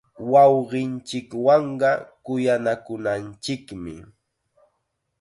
[0.31, 1.91] Wawqinchikwanqa
[2.25, 3.95] kuyanakunanchikmi.